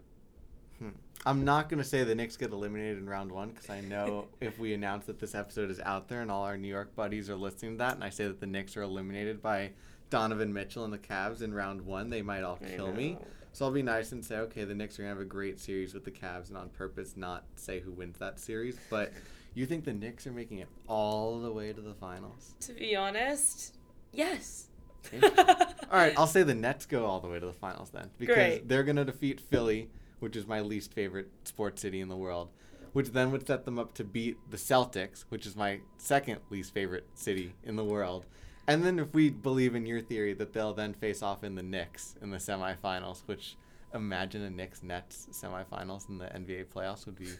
[1.27, 4.29] I'm not going to say the Knicks get eliminated in round one because I know
[4.41, 7.29] if we announce that this episode is out there and all our New York buddies
[7.29, 9.73] are listening to that, and I say that the Knicks are eliminated by
[10.11, 13.17] Donovan Mitchell and the Cavs in round one, they might all kill me.
[13.53, 15.59] So I'll be nice and say, okay, the Knicks are going to have a great
[15.59, 18.79] series with the Cavs and on purpose not say who wins that series.
[18.89, 19.13] But
[19.55, 22.55] you think the Knicks are making it all the way to the finals?
[22.61, 23.77] To be honest,
[24.13, 24.67] yes.
[25.23, 28.35] All right, I'll say the Nets go all the way to the finals then because
[28.35, 28.69] Great.
[28.69, 32.51] they're going to defeat Philly, which is my least favorite sports city in the world,
[32.93, 36.75] which then would set them up to beat the Celtics, which is my second least
[36.75, 38.27] favorite city in the world.
[38.71, 41.63] And then if we believe in your theory that they'll then face off in the
[41.63, 43.57] Knicks in the semifinals, which
[43.93, 47.31] imagine a Knicks Nets semifinals in the NBA playoffs would be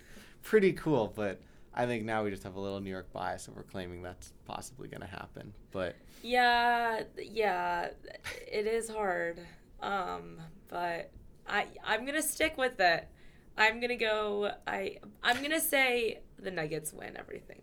[0.43, 1.41] pretty cool, but
[1.73, 4.33] I think now we just have a little New York bias and we're claiming that's
[4.45, 5.55] possibly going to happen.
[5.71, 7.91] But Yeah, yeah,
[8.51, 9.39] it is hard.
[9.81, 10.39] Um,
[10.69, 11.13] but
[11.49, 13.09] I I'm gonna stick with it.
[13.57, 14.53] I'm gonna go.
[14.67, 17.63] I I'm gonna say the Nuggets win everything.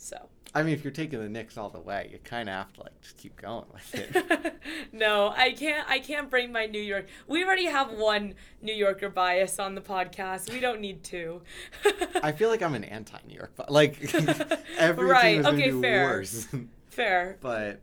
[0.00, 2.72] So I mean, if you're taking the Knicks all the way, you kind of have
[2.72, 4.54] to like just keep going with it.
[4.92, 5.88] no, I can't.
[5.88, 7.06] I can't bring my New York.
[7.28, 10.52] We already have one New Yorker bias on the podcast.
[10.52, 11.42] We don't need two.
[12.22, 14.02] I feel like I'm an anti-New York, like
[14.78, 16.04] every Right, team is gonna okay, do fair.
[16.04, 16.48] worse.
[16.88, 17.36] Fair.
[17.40, 17.80] but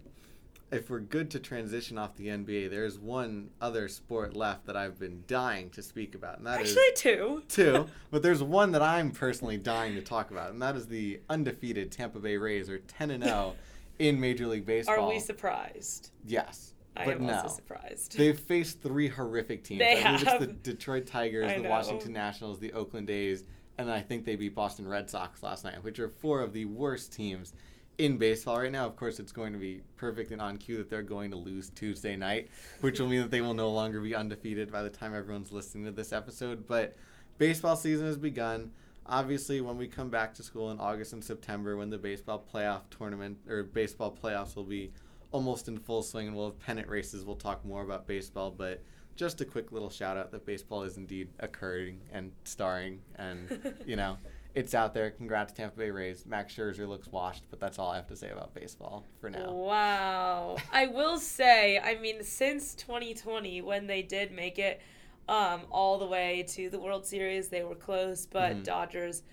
[0.71, 4.99] if we're good to transition off the NBA, there's one other sport left that I've
[4.99, 7.43] been dying to speak about, and that is Actually, two.
[7.47, 7.85] two.
[8.11, 11.91] But there's one that I'm personally dying to talk about, and that is the undefeated
[11.91, 13.55] Tampa Bay Rays, or 10 and 0
[13.99, 14.95] in Major League Baseball.
[14.99, 16.11] Are we surprised?
[16.25, 17.33] yes, I but am no.
[17.35, 18.17] also surprised.
[18.17, 19.79] They've faced three horrific teams.
[19.79, 20.47] They I believe it's the.
[20.47, 21.69] Detroit Tigers, I the know.
[21.69, 23.43] Washington Nationals, the Oakland A's,
[23.77, 26.65] and I think they beat Boston Red Sox last night, which are four of the
[26.65, 27.53] worst teams
[27.97, 28.85] in baseball right now.
[28.85, 31.69] Of course, it's going to be perfect and on cue that they're going to lose
[31.69, 32.49] Tuesday night,
[32.81, 35.85] which will mean that they will no longer be undefeated by the time everyone's listening
[35.85, 36.67] to this episode.
[36.67, 36.95] But
[37.37, 38.71] baseball season has begun.
[39.05, 42.81] Obviously, when we come back to school in August and September, when the baseball playoff
[42.95, 44.91] tournament or baseball playoffs will be
[45.31, 48.51] almost in full swing and we'll have pennant races, we'll talk more about baseball.
[48.51, 48.83] But
[49.15, 53.95] just a quick little shout out that baseball is indeed occurring and starring, and you
[53.95, 54.17] know,
[54.57, 55.11] it's out there.
[55.11, 56.25] Congrats, Tampa Bay Rays.
[56.25, 59.51] Max Scherzer looks washed, but that's all I have to say about baseball for now.
[59.53, 60.57] Wow.
[60.71, 64.81] I will say, I mean, since 2020, when they did make it
[65.29, 68.63] um, all the way to the World Series, they were close, but Mhm.
[68.63, 69.23] Dodgers.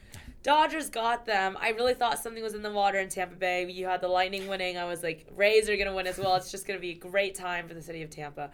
[0.43, 1.57] Dodgers got them.
[1.61, 3.71] I really thought something was in the water in Tampa Bay.
[3.71, 4.77] You had the Lightning winning.
[4.77, 6.35] I was like, Rays are gonna win as well.
[6.37, 8.51] It's just gonna be a great time for the city of Tampa.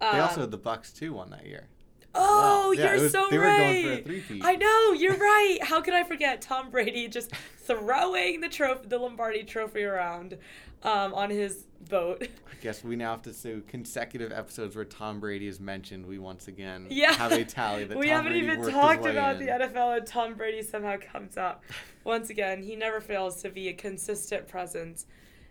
[0.00, 1.68] They Um, also had the Bucs too won that year.
[2.14, 2.70] Oh, Wow.
[2.72, 3.82] Yeah, you're was- so right.
[4.04, 4.40] going for a.
[4.42, 5.58] I know, you're right.
[5.62, 10.38] How could I forget Tom Brady just throwing the trophy, the Lombardi Trophy around
[10.82, 12.22] um, on his boat?
[12.22, 16.06] I guess we now have to do consecutive episodes where Tom Brady is mentioned.
[16.06, 19.36] We once again Yeah, have a tally that we Tom haven't Brady even talked about
[19.36, 19.46] in.
[19.46, 21.62] the NFL, and Tom Brady somehow comes up.
[22.04, 25.06] Once again, he never fails to be a consistent presence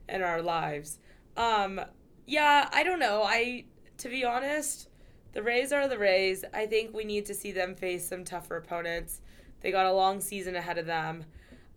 [0.09, 0.99] in our lives.
[1.37, 1.79] Um,
[2.25, 3.23] yeah, I don't know.
[3.23, 3.65] I,
[3.99, 4.89] to be honest,
[5.33, 6.43] the Rays are the Rays.
[6.53, 9.21] I think we need to see them face some tougher opponents.
[9.61, 11.25] They got a long season ahead of them.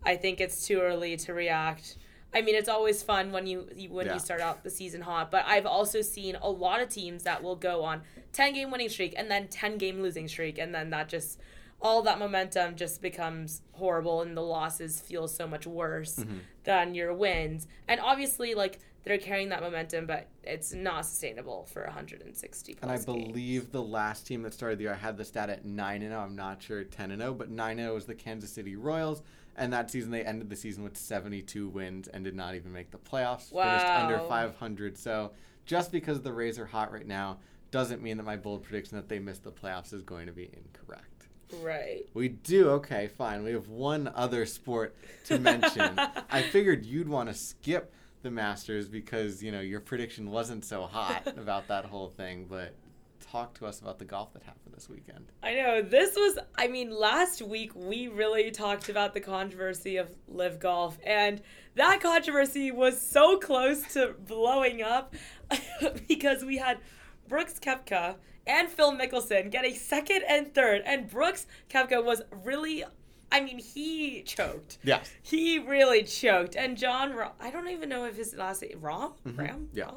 [0.03, 1.97] I think it's too early to react.
[2.33, 4.13] I mean, it's always fun when you when Yeah.
[4.15, 7.41] you start out the season hot, but I've also seen a lot of teams that
[7.41, 8.01] will go on
[8.33, 11.39] 10 game winning streak and then 10 game losing streak and then that just
[11.81, 16.37] all that momentum just becomes horrible and the losses feel so much worse Mm-hmm.
[16.65, 17.67] than your wins.
[17.87, 22.91] And obviously like they're carrying that momentum, but it's not sustainable for 160 plus And
[22.91, 23.05] I games.
[23.05, 26.11] believe the last team that started the year I had the stat at 9 and
[26.11, 26.21] 0.
[26.21, 29.21] I'm not sure 10 and 0, but 9 and 0 was the Kansas City Royals.
[29.55, 32.91] And that season, they ended the season with 72 wins and did not even make
[32.91, 33.51] the playoffs.
[33.51, 33.63] Wow.
[33.63, 34.97] Finished under 500.
[34.97, 35.31] So
[35.65, 37.39] just because the Rays are hot right now
[37.71, 40.43] doesn't mean that my bold prediction that they missed the playoffs is going to be
[40.53, 41.27] incorrect.
[41.61, 42.07] Right.
[42.13, 42.69] We do.
[42.71, 43.43] Okay, fine.
[43.43, 45.97] We have one other sport to mention.
[46.29, 50.83] I figured you'd want to skip the Masters because, you know, your prediction wasn't so
[50.83, 52.73] hot about that whole thing, but
[53.31, 55.31] talk to us about the golf that happened this weekend.
[55.43, 55.81] I know.
[55.81, 60.97] This was, I mean, last week we really talked about the controversy of live golf,
[61.03, 61.41] and
[61.75, 65.15] that controversy was so close to blowing up
[66.07, 66.79] because we had
[67.27, 68.15] Brooks Koepka
[68.45, 72.83] and Phil Mickelson getting second and third, and Brooks Koepka was really.
[73.31, 74.77] I mean, he choked.
[74.83, 75.09] Yes.
[75.21, 76.55] He really choked.
[76.55, 79.13] And Jon, I don't even know if his last name, Rahm?
[79.25, 79.35] Mhm.
[79.35, 79.67] Rahm?
[79.73, 79.91] Yeah.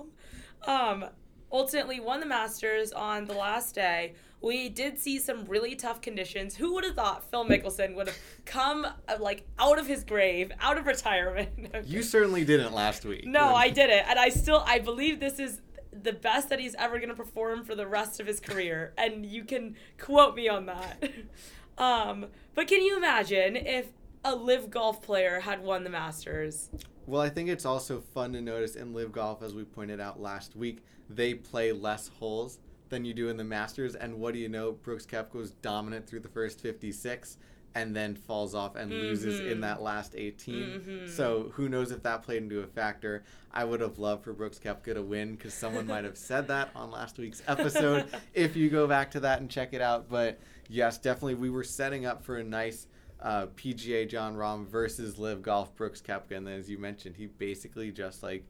[0.66, 0.68] Rahm?
[0.68, 1.04] Um,
[1.52, 4.14] ultimately won the Masters on the last day.
[4.42, 6.56] We did see some really tough conditions.
[6.56, 8.16] Who would have thought Phil Mickelson would have
[8.46, 11.48] come uh, like out of his grave, out of retirement?
[11.84, 13.26] You certainly didn't last week.
[13.26, 14.08] No, I didn't.
[14.08, 15.60] And I still I believe this is
[15.92, 19.26] the best that he's ever going to perform for the rest of his career and
[19.26, 21.02] you can quote me on that.
[21.78, 23.86] um, but can you imagine if
[24.24, 26.70] a live golf player had won the Masters?
[27.06, 30.20] Well, I think it's also fun to notice in live golf as we pointed out
[30.20, 32.58] last week, they play less holes
[32.88, 33.94] than you do in the Masters.
[33.94, 34.72] And what do you know?
[34.72, 37.38] Brooks Koepka was dominant through the first 56
[37.74, 39.60] and then falls off and loses in Mhm.
[39.60, 40.80] that last 18.
[40.80, 41.08] Mhm.
[41.08, 43.22] So who knows if that played into a factor.
[43.52, 46.70] I would have loved for Brooks Koepka to win because someone might have said that
[46.74, 50.08] on last week's episode if you go back to that and check it out.
[50.08, 52.86] But yes, definitely we were setting up for a nice
[53.20, 56.36] uh, PGA Jon Rahm versus Live Golf Brooks Koepka.
[56.36, 58.44] And then as you mentioned, he basically just like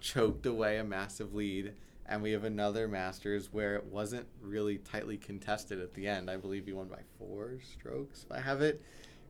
[0.00, 1.72] choked away a massive lead.
[2.08, 6.30] And we have another Masters where it wasn't really tightly contested at the end.
[6.30, 8.80] I believe he won by four strokes, if I have it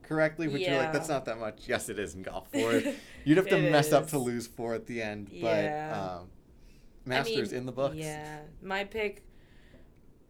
[0.03, 0.47] correctly.
[0.49, 1.63] Which you're like, that's not that much.
[1.67, 2.49] Yes, it is in golf.
[2.53, 2.83] Four.
[3.25, 5.31] You'd have to mess up to lose four at the end.
[5.31, 5.91] Yeah.
[5.91, 6.29] But um,
[7.07, 7.97] I Masters mean, in the books.
[7.97, 8.41] Yeah.
[8.63, 9.25] My pick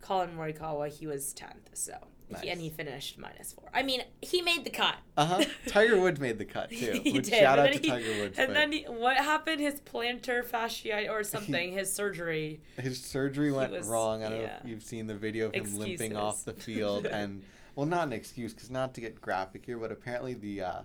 [0.00, 1.98] Collin Morikawa, he was 10th, so
[2.42, 3.70] he, and he finished minus 4.
[3.72, 4.96] I mean, he made the cut.
[5.16, 5.44] Uh huh.
[5.66, 7.00] Tiger Woods made the cut too.
[7.02, 8.38] He did, shout out to he- Tiger Woods.
[8.38, 9.60] And but then he, what happened?
[9.60, 12.60] His plantar fasciitis or something, his surgery.
[12.78, 14.22] his surgery went was- wrong.
[14.24, 17.42] I don't know if you've seen the video of him limping off the field and
[17.74, 20.80] well, not an excuse because not to get graphic here, but apparently the uh,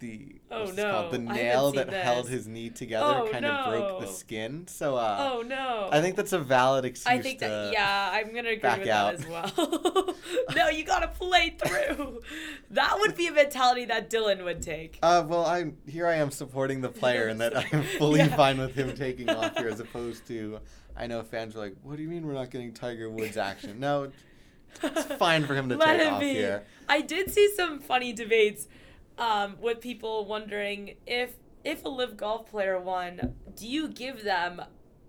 [0.00, 1.12] the Oh, this called?
[1.12, 4.66] the no, nail that held his knee together Oh, kind of broke the skin.
[4.66, 5.88] So uh, oh no!
[5.92, 7.06] I think that's a valid excuse.
[7.06, 9.16] I think that yeah, I'm gonna agree back with out.
[9.18, 10.14] that as well.
[10.56, 12.20] no, you gotta play through.
[12.70, 14.98] that would be a mentality that Dylan would take.
[15.02, 16.06] Uh, well, I'm here.
[16.06, 18.34] I am supporting the player, and that I am fully Yeah.
[18.36, 20.58] fine with him taking off here, as opposed to,
[20.96, 23.78] I know fans are like, "What do you mean we're not getting Tiger Woods action?"
[23.78, 24.10] No,
[24.82, 26.32] it's fine for him to Let take off be.
[26.34, 26.64] here.
[26.88, 28.66] I did see some funny debates
[29.20, 34.62] um, with people wondering if if a live golf player won, do you give them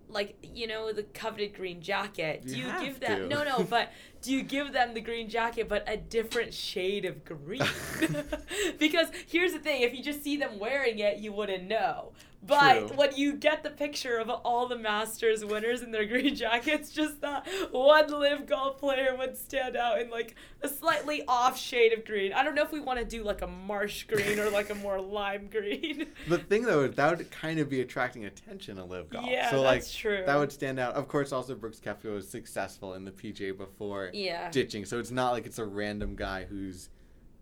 [0.08, 2.44] like you know the coveted green jacket?
[2.46, 3.28] Do You you, give them to.
[3.28, 3.90] no no, but
[4.20, 7.62] do you give them the green jacket but a different shade of green?
[8.78, 12.12] because here's the thing: if you just see them wearing it, you wouldn't know.
[12.44, 12.96] But True.
[12.96, 17.20] when you get the picture of all the Masters winners in their green jackets, just
[17.20, 22.04] that one live golf player would stand out in like a slightly off shade of
[22.04, 22.32] green.
[22.32, 24.74] I don't know if we want to do like a marsh green or like a
[24.74, 26.06] more lime green.
[26.28, 29.26] The thing though that would kind of be attracting attention to live golf.
[29.30, 30.24] Yeah, so like that's true.
[30.26, 30.94] that would stand out.
[30.94, 34.50] Of course, also Brooks Koepka was successful in the PGA before Yeah.
[34.50, 36.90] ditching, so it's not like it's a random guy who's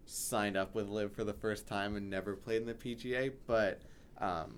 [0.04, 3.32] signed up with Live for the first time and never played in the PGA.
[3.46, 3.80] But
[4.18, 4.56] um,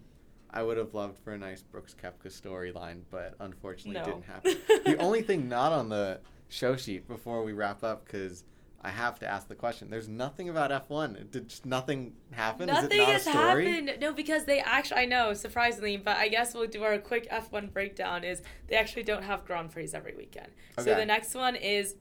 [0.52, 4.12] I would have loved for a nice Brooks Koepka storyline, but unfortunately, it No.
[4.12, 4.56] didn't happen.
[4.84, 8.44] the only thing not on the show sheet before we wrap up because.
[8.84, 9.90] I have to ask the question.
[9.90, 11.30] There's nothing about F1.
[11.30, 12.66] Did just nothing happen?
[12.66, 13.92] Nothing Is it not has happened.
[14.00, 17.72] No, because they actually, I know, surprisingly, but I guess we'll do our quick F1
[17.72, 18.24] breakdown.
[18.24, 20.48] Is they actually don't have Grand Prix every weekend.
[20.76, 20.90] Okay.
[20.90, 21.94] So the next one is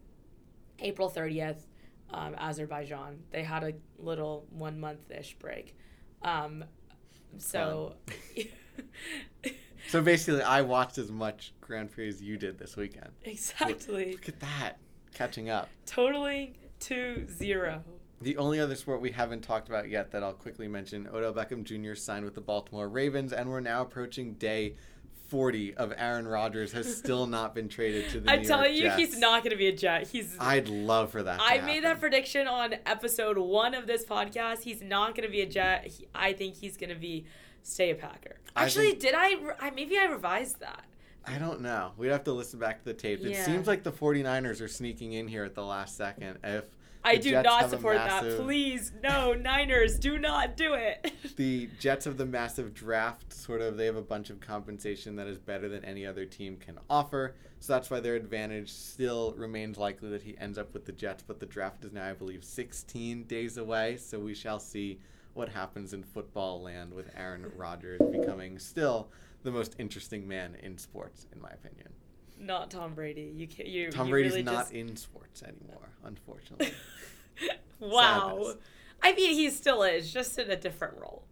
[0.79, 1.59] April 30th,
[2.09, 3.19] um, Azerbaijan.
[3.29, 5.75] They had a little one month ish break.
[6.23, 6.65] Um,
[7.37, 7.95] so.
[9.91, 13.09] So basically, I watched as much Grand Prix as you did this weekend.
[13.25, 14.13] exactly.
[14.13, 14.77] Look at that,
[15.13, 15.67] catching up.
[15.85, 17.83] Totaling to zero.
[18.21, 21.65] The only other sport we haven't talked about yet that I'll quickly mention: Odell Beckham
[21.65, 21.95] Jr.
[21.95, 24.75] signed with the Baltimore Ravens, and we're now approaching day
[25.31, 28.75] 40 of Aaron Rodgers has still not been traded to the I'm New telling York
[28.75, 28.97] you, Jets.
[29.13, 30.07] he's not going to be a Jet.
[30.07, 30.35] He's.
[30.39, 31.39] I'd love for that.
[31.41, 34.63] I made that prediction on episode one of this podcast.
[34.63, 35.87] He's not going to be a Jet.
[35.87, 37.25] He, I think he's going to be
[37.63, 38.35] stay a Packer.
[38.57, 39.69] I Actually, think- did I, I?
[39.71, 40.83] Maybe I revised that.
[41.25, 41.93] I don't know.
[41.97, 43.23] We'd have to listen back to the tape.
[43.23, 46.39] It seems like the 49ers are sneaking in here at the last second.
[46.43, 46.65] If
[47.03, 48.43] I do Jets not support massive- that.
[48.43, 51.13] Please, no, Niners, do not do it.
[51.35, 55.27] the Jets of the massive draft sort of they have a bunch of compensation that
[55.27, 57.35] is better than any other team can offer.
[57.59, 61.23] So that's why their advantage still remains likely that he ends up with the Jets,
[61.25, 64.99] but the draft is now I believe 16 days away, so we shall see
[65.33, 69.09] what happens in football land with Aaron Rodgers becoming still
[69.43, 71.89] the most interesting man in sports in my opinion.
[72.41, 73.31] Not Tom Brady.
[73.35, 73.69] You can't.
[73.69, 73.91] You.
[73.91, 76.71] Tom you Brady's really not just- in sports anymore, unfortunately.
[77.79, 78.37] wow.
[78.43, 78.57] Sadness.
[79.03, 81.23] I mean, he still is, just in a different role.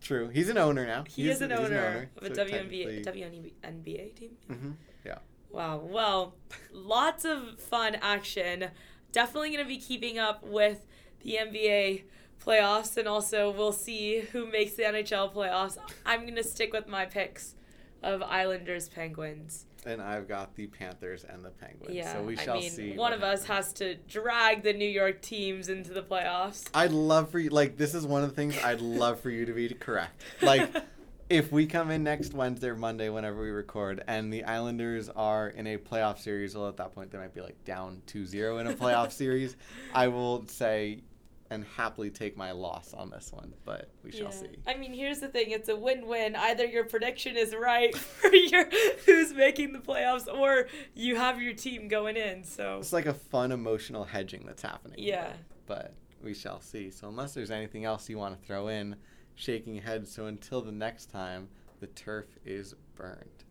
[0.00, 0.28] True.
[0.28, 1.04] He's an owner now.
[1.08, 4.30] He He's- is an he's owner, of a so WNBA, technically- WNBA team.
[4.48, 5.18] Mhm, Yeah.
[5.50, 5.78] Wow.
[5.78, 6.34] Well,
[6.72, 8.66] lots of fun action.
[9.10, 10.86] Definitely going to be keeping up with
[11.24, 12.04] the NBA
[12.44, 15.76] playoffs, and also we'll see who makes the NHL playoffs.
[16.06, 17.56] I'm going to stick with my picks
[18.02, 19.64] of Islanders Penguins.
[19.86, 21.94] And I've got the Panthers and the Penguins.
[21.94, 22.92] Yeah, so we shall I mean, see.
[22.96, 26.68] one of us has to drag the New York teams into the playoffs.
[26.74, 27.50] I'd love for you.
[27.50, 30.22] Like this is one of the things I'd love for you to be correct.
[30.42, 30.70] Like.
[31.30, 35.48] if we come in next Wednesday or Monday, whenever we record, and the Islanders are
[35.48, 38.66] in a playoff series, well, at that point they might be like down 2-0 in
[38.66, 39.56] a playoff series.
[39.94, 41.02] I will say
[41.50, 44.30] and happily take my loss on this one, but we shall Yeah.
[44.30, 44.56] see.
[44.66, 46.36] I mean, here's the thing: it's a win-win.
[46.36, 48.68] Either your prediction is right for your
[49.06, 52.44] who's making the playoffs, or you have your team going in.
[52.44, 54.98] So It's like a fun emotional hedging that's happening.
[54.98, 55.32] yeah,
[55.66, 56.90] But we shall see.
[56.90, 58.96] So unless there's anything else you want to throw in,
[59.34, 60.06] shaking your head.
[60.08, 61.48] So until the next time,
[61.80, 63.44] the turf is burned.